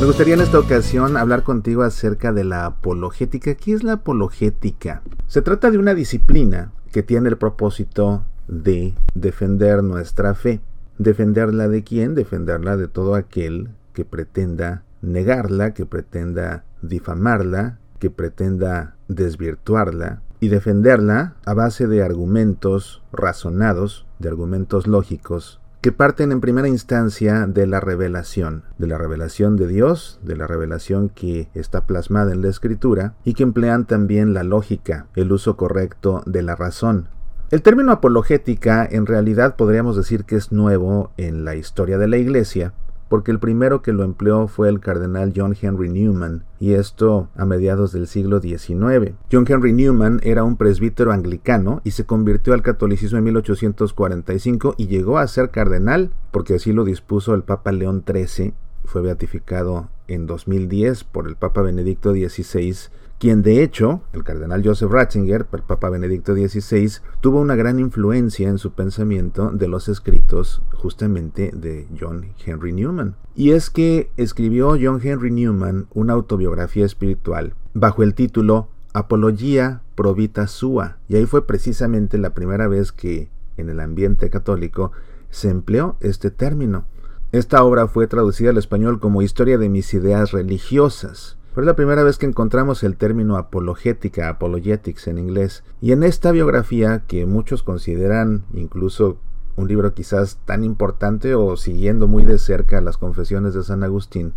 [0.00, 3.56] Me gustaría en esta ocasión hablar contigo acerca de la apologética.
[3.56, 5.02] ¿Qué es la apologética?
[5.26, 10.60] Se trata de una disciplina que tiene el propósito de defender nuestra fe.
[10.98, 12.14] ¿Defenderla de quién?
[12.14, 21.34] Defenderla de todo aquel que pretenda negarla, que pretenda difamarla, que pretenda desvirtuarla y defenderla
[21.44, 27.78] a base de argumentos razonados, de argumentos lógicos, que parten en primera instancia de la
[27.78, 33.14] revelación, de la revelación de Dios, de la revelación que está plasmada en la escritura
[33.24, 37.08] y que emplean también la lógica, el uso correcto de la razón.
[37.50, 42.16] El término apologética en realidad podríamos decir que es nuevo en la historia de la
[42.16, 42.74] Iglesia,
[43.08, 47.44] porque el primero que lo empleó fue el cardenal John Henry Newman, y esto a
[47.44, 49.14] mediados del siglo XIX.
[49.32, 54.86] John Henry Newman era un presbítero anglicano y se convirtió al catolicismo en 1845 y
[54.86, 60.26] llegó a ser cardenal, porque así lo dispuso el Papa León XIII, fue beatificado en
[60.26, 65.90] 2010 por el Papa Benedicto XVI quien de hecho, el cardenal Joseph Ratzinger, el Papa
[65.90, 72.26] Benedicto XVI, tuvo una gran influencia en su pensamiento de los escritos justamente de John
[72.46, 73.16] Henry Newman.
[73.34, 80.46] Y es que escribió John Henry Newman una autobiografía espiritual bajo el título Apología Provita
[80.46, 84.92] Sua, y ahí fue precisamente la primera vez que en el ambiente católico
[85.30, 86.84] se empleó este término.
[87.32, 92.02] Esta obra fue traducida al español como Historia de mis ideas religiosas es la primera
[92.02, 95.64] vez que encontramos el término apologética, apologetics en inglés.
[95.80, 99.16] Y en esta biografía, que muchos consideran incluso
[99.56, 104.34] un libro quizás tan importante o siguiendo muy de cerca las confesiones de San Agustín,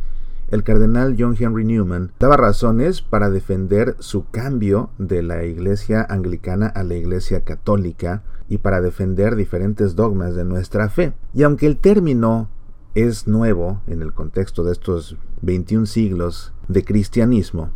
[0.49, 6.67] el cardenal John Henry Newman daba razones para defender su cambio de la iglesia anglicana
[6.67, 11.14] a la iglesia católica y para defender diferentes dogmas de nuestra fe.
[11.33, 12.49] Y aunque el término
[12.95, 17.71] es nuevo en el contexto de estos 21 siglos de cristianismo,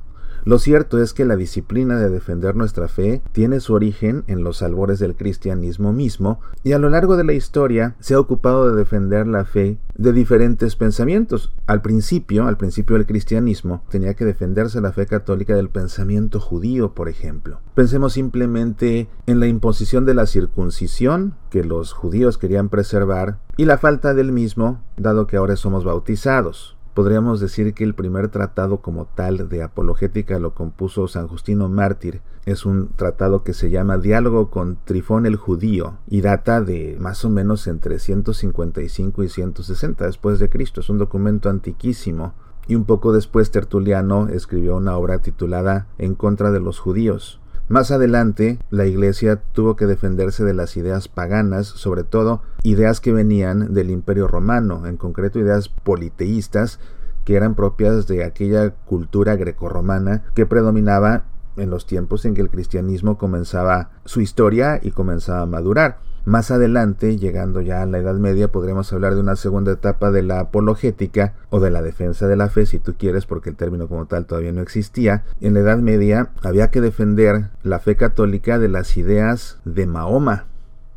[0.46, 4.62] lo cierto es que la disciplina de defender nuestra fe tiene su origen en los
[4.62, 8.78] albores del cristianismo mismo y a lo largo de la historia se ha ocupado de
[8.78, 11.52] defender la fe de diferentes pensamientos.
[11.66, 16.94] Al principio, al principio del cristianismo, tenía que defenderse la fe católica del pensamiento judío,
[16.94, 17.60] por ejemplo.
[17.74, 23.80] Pensemos simplemente en la imposición de la circuncisión que los judíos querían preservar y la
[23.80, 26.75] falta del mismo, dado que ahora somos bautizados.
[26.96, 32.22] Podríamos decir que el primer tratado como tal de apologética lo compuso San Justino Mártir.
[32.46, 37.26] Es un tratado que se llama Diálogo con Trifón el Judío y data de más
[37.26, 40.80] o menos entre 155 y 160 después de Cristo.
[40.80, 42.34] Es un documento antiquísimo.
[42.66, 47.42] Y un poco después Tertuliano escribió una obra titulada En contra de los judíos.
[47.68, 53.12] Más adelante, la Iglesia tuvo que defenderse de las ideas paganas, sobre todo ideas que
[53.12, 56.80] venían del Imperio Romano, en concreto ideas politeístas
[57.24, 61.24] que eran propias de aquella cultura grecorromana que predominaba
[61.58, 65.98] en los tiempos en que el cristianismo comenzaba su historia y comenzaba a madurar.
[66.26, 70.24] Más adelante, llegando ya a la Edad Media, podremos hablar de una segunda etapa de
[70.24, 73.88] la apologética o de la defensa de la fe, si tú quieres, porque el término
[73.88, 75.24] como tal todavía no existía.
[75.40, 80.46] En la Edad Media había que defender la fe católica de las ideas de Mahoma,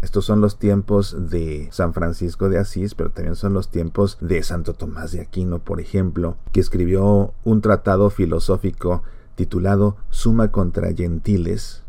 [0.00, 4.42] estos son los tiempos de San Francisco de Asís, pero también son los tiempos de
[4.44, 9.02] Santo Tomás de Aquino, por ejemplo, que escribió un tratado filosófico
[9.34, 11.82] titulado Suma contra Gentiles,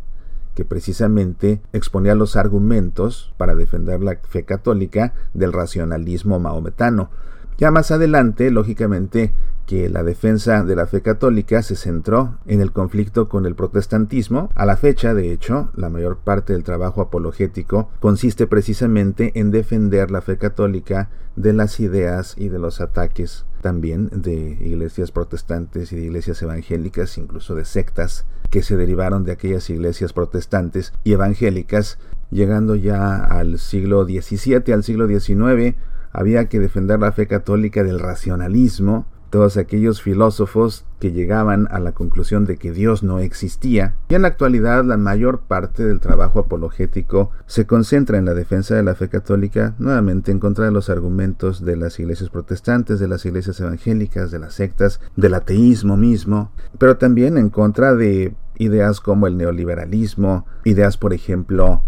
[0.60, 7.12] que precisamente exponía los argumentos para defender la fe católica del racionalismo maometano.
[7.58, 9.32] Ya más adelante, lógicamente,
[9.66, 14.50] que la defensa de la fe católica se centró en el conflicto con el protestantismo.
[14.54, 20.12] A la fecha, de hecho, la mayor parte del trabajo apologético consiste precisamente en defender
[20.12, 25.96] la fe católica de las ideas y de los ataques también de iglesias protestantes y
[25.96, 32.00] de iglesias evangélicas, incluso de sectas que se derivaron de aquellas iglesias protestantes y evangélicas,
[32.32, 35.76] llegando ya al siglo XVII, al siglo XIX,
[36.12, 41.92] había que defender la fe católica del racionalismo, todos aquellos filósofos que llegaban a la
[41.92, 46.40] conclusión de que Dios no existía, y en la actualidad la mayor parte del trabajo
[46.40, 50.90] apologético se concentra en la defensa de la fe católica, nuevamente en contra de los
[50.90, 56.52] argumentos de las iglesias protestantes, de las iglesias evangélicas, de las sectas, del ateísmo mismo,
[56.78, 61.82] pero también en contra de ideas como el neoliberalismo, ideas por ejemplo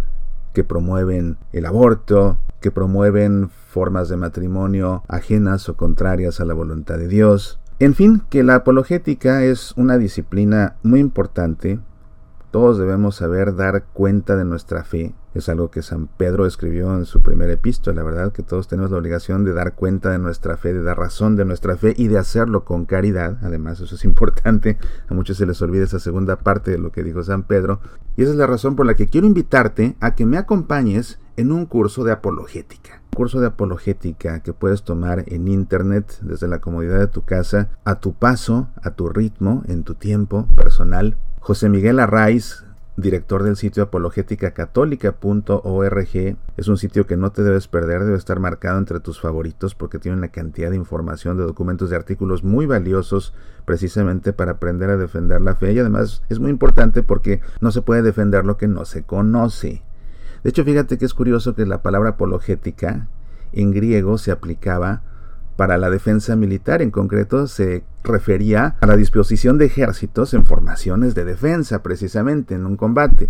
[0.54, 6.98] que promueven el aborto, que promueven formas de matrimonio ajenas o contrarias a la voluntad
[6.98, 7.60] de Dios.
[7.80, 11.80] En fin, que la apologética es una disciplina muy importante
[12.52, 15.16] Todos debemos saber dar cuenta de nuestra fe.
[15.34, 18.92] Es algo que San Pedro escribió en su primer epístola, la verdad que todos tenemos
[18.92, 22.10] la obligación de dar cuenta de nuestra fe, de dar razón de nuestra fe y
[22.10, 23.38] de hacerlo con caridad.
[23.42, 24.78] Además, eso es importante.
[25.08, 27.80] A muchos se les olvida esa segunda parte de lo que dijo San Pedro.
[28.18, 31.54] Y esa es la razón por la que quiero invitarte a que me acompañes en
[31.54, 33.02] un curso de apologética.
[33.16, 38.00] curso de apologética que puedes tomar en internet desde la comodidad de tu casa, a
[38.00, 41.18] tu paso, a tu ritmo, en tu tiempo personal.
[41.44, 42.66] José Miguel Arraiz,
[42.98, 46.38] director del sitio apologéticacatólica.org.
[46.56, 49.98] Es un sitio que no te debes perder, debe estar marcado entre tus favoritos porque
[49.98, 53.34] tiene una cantidad de información, de documentos, de artículos muy valiosos
[53.66, 57.82] precisamente para aprender a defender la fe y además es muy importante porque no se
[57.82, 59.82] puede defender lo que no se conoce.
[60.44, 63.08] De hecho, fíjate que es curioso que la palabra apologética
[63.52, 65.02] en griego se aplicaba
[65.56, 71.16] para la defensa militar, en concreto se refería a la disposición de ejércitos en formaciones
[71.16, 73.30] de defensa, precisamente en un combate.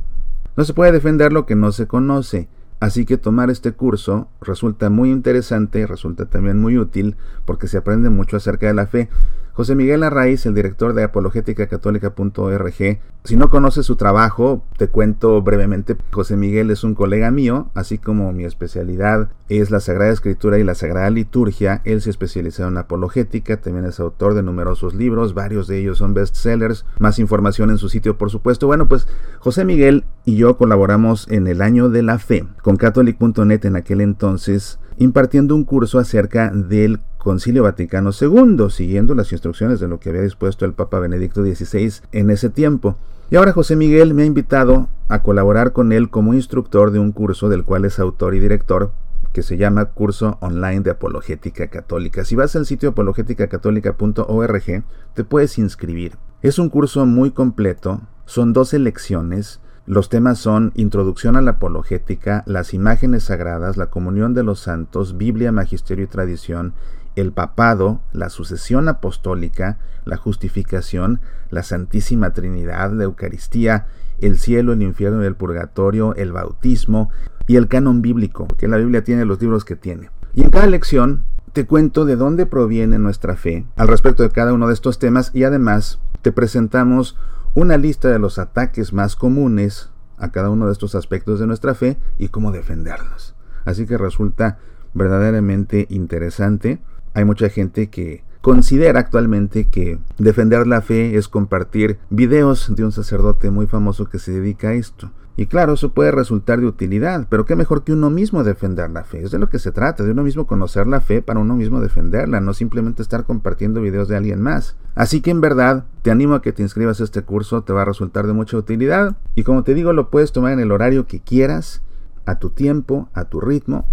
[0.56, 2.48] No se puede defender lo que no se conoce,
[2.80, 7.16] así que tomar este curso resulta muy interesante, resulta también muy útil,
[7.46, 9.10] porque se aprende mucho acerca de la fe.
[9.54, 13.00] José Miguel Arraiz, el director de apologéticacatólica.org.
[13.24, 15.96] Si no conoces su trabajo, te cuento brevemente.
[16.12, 20.64] José Miguel es un colega mío, así como mi especialidad es la Sagrada Escritura y
[20.64, 21.82] la Sagrada Liturgia.
[21.84, 26.14] Él se especializó en apologética, también es autor de numerosos libros, varios de ellos son
[26.14, 26.86] bestsellers.
[27.00, 28.68] Más información en su sitio, por supuesto.
[28.68, 29.08] Bueno, pues
[29.40, 34.02] José Miguel y yo colaboramos en el año de la fe con catholic.net en aquel
[34.02, 40.10] entonces impartiendo un curso acerca del Concilio Vaticano II, siguiendo las instrucciones de lo que
[40.10, 42.98] había dispuesto el Papa Benedicto XVI en ese tiempo.
[43.30, 47.12] Y ahora José Miguel me ha invitado a colaborar con él como instructor de un
[47.12, 48.92] curso del cual es autor y director,
[49.34, 52.26] que se llama Curso Online de Apologética Católica.
[52.26, 54.84] Si vas al sitio apologéticacatólica.org,
[55.14, 56.18] te puedes inscribir.
[56.42, 62.44] Es un curso muy completo, son 12 lecciones, los temas son Introducción a la Apologética,
[62.48, 66.74] las imágenes sagradas, la comunión de los santos, Biblia, Magisterio y Tradición,
[67.16, 73.88] el papado, la sucesión apostólica, la justificación, la Santísima Trinidad, la Eucaristía,
[74.20, 77.10] el cielo, el infierno y el purgatorio, el bautismo
[77.48, 80.10] y el canon bíblico, que la Biblia tiene los libros que tiene.
[80.34, 84.54] Y en cada lección te cuento de dónde proviene nuestra fe al respecto de cada
[84.54, 87.18] uno de estos temas y además te presentamos
[87.54, 91.76] una lista de los ataques más comunes a cada uno de estos aspectos de nuestra
[91.76, 93.36] fe y cómo defenderlos.
[93.66, 94.60] Así que resulta
[94.94, 96.80] verdaderamente interesante.
[97.14, 102.92] Hay mucha gente que considera actualmente que defender la fe es compartir videos de un
[102.92, 105.12] sacerdote muy famoso que se dedica a esto.
[105.38, 109.04] Y claro, eso puede resultar de utilidad, pero qué mejor que uno mismo defender la
[109.04, 109.24] fe.
[109.24, 111.80] Es de lo que se trata, de uno mismo conocer la fe para uno mismo
[111.80, 114.76] defenderla, no simplemente estar compartiendo videos de alguien más.
[114.94, 117.84] Así que en verdad, te animo a que te inscribas a este curso, te va
[117.84, 119.16] a resultar de mucha utilidad.
[119.36, 121.82] Y como te digo, lo puedes tomar en el horario que quieras,
[122.26, 123.86] a tu tiempo, a tu ritmo,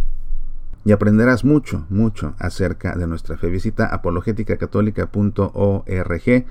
[0.89, 3.51] y aprenderás mucho, mucho acerca de nuestra fe.
[3.51, 6.47] Visita apologéticacatólica.org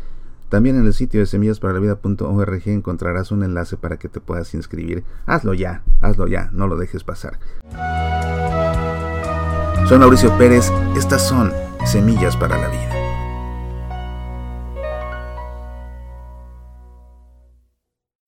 [0.50, 5.04] también en el sitio de semillasparalavida.org encontrarás un enlace para que te puedas inscribir.
[5.26, 7.40] Hazlo ya, hazlo ya, no lo dejes pasar.
[9.88, 11.52] Soy Mauricio Pérez, estas son
[11.84, 12.97] Semillas para la Vida.